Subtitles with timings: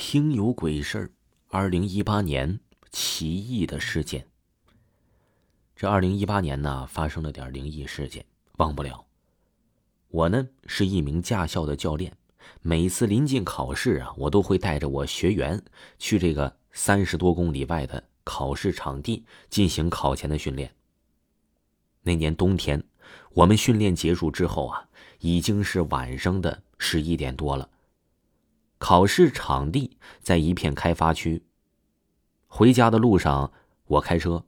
[0.00, 1.10] 听有鬼事儿，
[1.48, 2.60] 二零一八年
[2.92, 4.28] 奇异的事件。
[5.74, 8.24] 这二零一八年呢，发生了点灵异事件，
[8.58, 9.04] 忘不了。
[10.06, 12.16] 我呢是一名驾校的教练，
[12.62, 15.60] 每次临近考试啊，我都会带着我学员
[15.98, 20.72] 去这个三十多公里外的考试场地进行考前的训练。
[22.02, 22.80] 那年冬天，
[23.34, 24.88] 我们训练结束之后啊，
[25.18, 27.68] 已经是晚上的十一点多了。
[28.78, 31.44] 考试场地在一片开发区。
[32.46, 33.52] 回家的路上，
[33.86, 34.44] 我开车。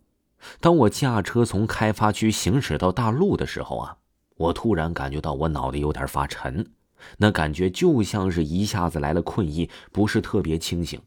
[0.58, 3.98] 当我驾车从开发区行驶到大路的时候啊，
[4.36, 6.72] 我突然感觉到我脑袋有点发沉，
[7.18, 10.98] 那感觉就像是一下子来了困意，不是特别清醒。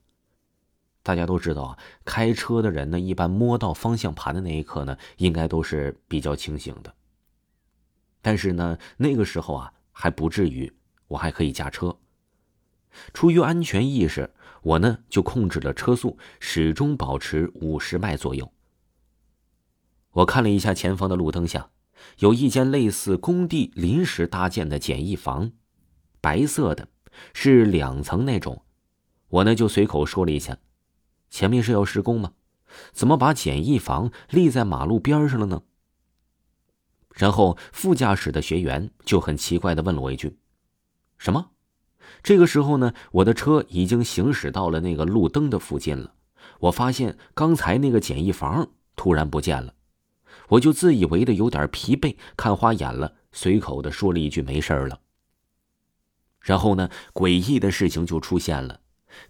[1.02, 6.94] 大家都知道啊，开车的人呢，一般摸到方向盘的那一刻呢，应该都是比较清醒的。
[8.22, 10.72] 但是呢，那个时候啊，还不至于，
[11.08, 11.98] 我还可以驾车。
[13.14, 18.52] 出于安全意识，我呢就控制了车速，始终保持五十迈左右。
[20.12, 21.70] 我看了一下前方的路灯下，
[22.20, 25.52] 有一间类似工地临时搭建的简易房，
[26.22, 26.88] 白色的，
[27.34, 28.64] 是两层那种。
[29.30, 30.60] 我呢就随口说了一下
[31.32, 32.34] ：“前面是要施工吗？
[32.92, 35.64] 怎么把简易房立在马路边上了呢？”
[37.16, 40.38] 然后副驾驶的学员就很奇怪的问了我一句
[41.18, 41.52] ：“什么？”
[42.22, 46.14] 这个时候呢，我的车已经行驶到了那个路灯的附近了。
[46.60, 49.74] 我发现刚才那个简易房突然不见了，
[50.50, 55.00] 我就自以为的有点疲惫，看花眼了，随口的说了一句“没事了”。
[56.42, 58.82] 然后呢，诡异的事情就出现了，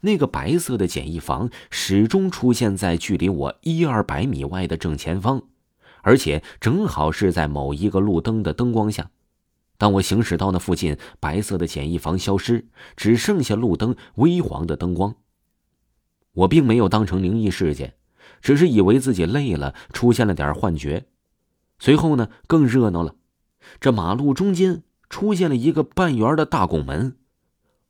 [0.01, 5.43] 那个白色的简易房始终出现在距离我一二百米外的正前方，
[6.01, 9.11] 而且正好是在某一个路灯的灯光下。
[9.77, 15.15] 当我行驶到那附近，白色的简易房消失，只剩下路灯微黄的灯光。
[16.33, 17.95] 我并没有当成灵异事件，
[18.41, 21.05] 只是以为自己累了，出现了点幻觉。
[21.79, 23.15] 随后呢，更热闹了，
[23.79, 27.17] 这马路中间出现了一个半圆的大拱门。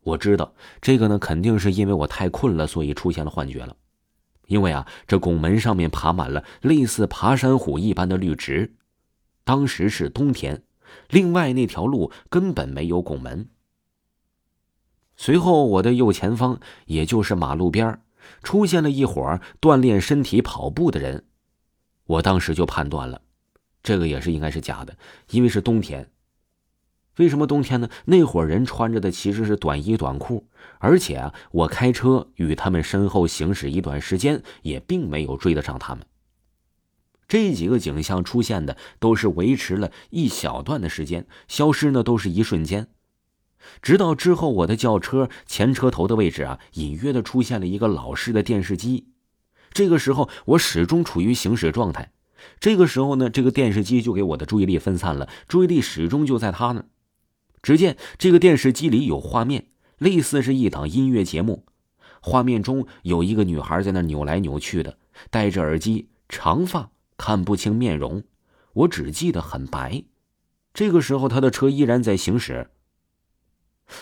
[0.02, 3.76] 我知道这个呢，肯定是因为我太困了，所以出现了幻觉了。
[4.48, 8.76] 因为啊，这拱门上面爬满了类似爬山虎一般的绿植，
[9.46, 10.64] 当时是冬天。
[11.10, 13.50] 另外那条路根本没有拱门。
[15.16, 18.02] 随后，我的右前方，也就是马路边
[18.42, 21.26] 出现了一伙锻炼身体跑步的人。
[22.06, 23.22] 我当时就判断了，
[23.82, 24.98] 这个也是应该是假的，
[25.30, 26.10] 因为是冬天。
[27.18, 27.90] 为什么冬天呢？
[28.06, 30.48] 那伙人穿着的其实是短衣短裤，
[30.80, 36.04] 而且啊，我开车与他们身后行驶一段时间，也并没有追得上他们。
[37.28, 42.88] 这几个景象出现的都是维持了一小段的时间，消失呢都是一瞬间，
[43.82, 49.08] 直到之后我的轿车前车头的位置啊，隐约的出现了一个老式的电视机。
[49.72, 52.12] 这个时候我始终处于行驶状态，
[52.60, 56.86] 这个时候呢，这个电视机就给我的注意力分散了，注意力始终就在它那
[57.64, 59.68] 只见这个电视机里有画面，
[59.98, 61.66] 类似是一档音乐节目，
[62.22, 64.98] 画面中有一个女孩在那扭来扭去的，
[65.32, 66.92] 戴着耳机，长发。
[67.26, 68.26] 看不清面容，
[68.74, 70.04] 我只记得很白。
[70.74, 72.70] 这个时候，他的车依然在行驶。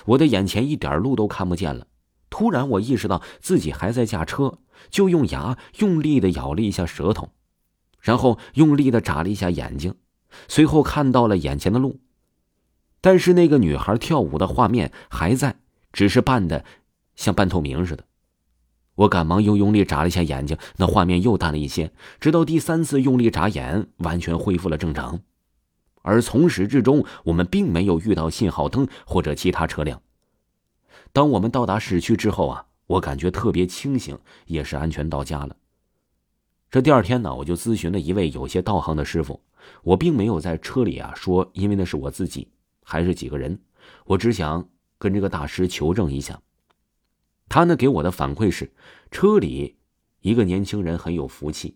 [0.05, 1.85] 我的眼前一点路都看不见了。
[2.31, 4.57] 突然，我意识到自己还在驾车，
[4.89, 7.29] 就用牙用力的咬了一下舌头，
[7.99, 9.93] 然后用力的眨了一下眼睛，
[10.47, 11.99] 随后看到了眼前的路。
[13.01, 15.59] 但是那个女孩跳舞的画面还在，
[15.93, 16.65] 只是半的
[17.15, 18.03] 像半透明似的。
[19.01, 25.19] 我赶忙又用力眨了一下眼睛，那画面又淡了一些，直到第三次用力眨眼，完全恢复了正常。
[26.03, 30.01] 而从始至终，我们并没有遇到信号灯或者其他车辆。
[31.11, 35.55] 当我们到达市区之后啊，我感觉特别清醒，也是安全到家了。
[36.69, 39.41] 这第二天呢，我就咨询了一位有些道行的师傅。
[39.81, 42.47] 我并没有在车里啊说，因为那是我自己，
[42.83, 43.59] 还是几个人，
[44.05, 44.69] 我只想
[44.99, 46.39] 跟这个大师求证一下。
[47.51, 48.71] 他呢给我的反馈是，
[49.11, 49.75] 车里
[50.21, 51.75] 一个年轻人很有福气，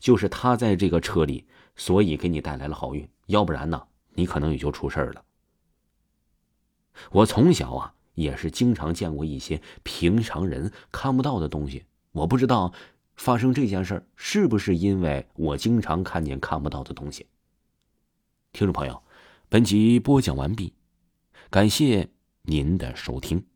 [0.00, 1.46] 就是他在这个车里，
[1.76, 3.08] 所以给你带来了好运。
[3.26, 5.24] 要不然呢，你可能也就出事了。
[7.12, 12.72] 我从小啊也是经常见过一些平常人看不到的东西，我不知道
[13.14, 17.24] 发生这件事是不是因为我经常看见看不到的东西。
[18.50, 19.00] 听众朋友，
[19.48, 20.74] 本集播讲完毕，
[21.50, 22.08] 感谢
[22.42, 23.46] 您的收听。